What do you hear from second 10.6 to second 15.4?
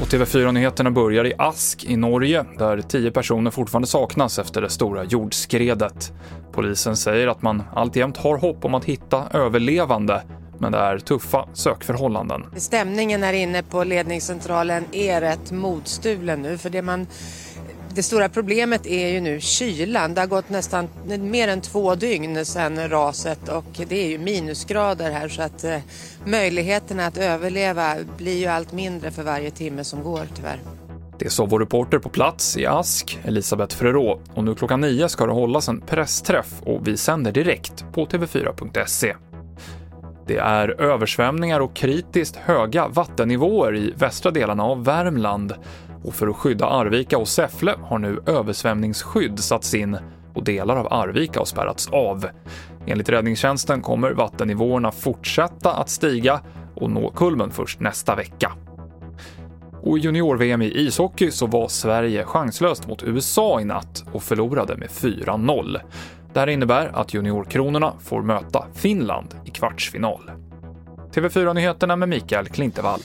det är tuffa sökförhållanden. Stämningen här inne på ledningscentralen är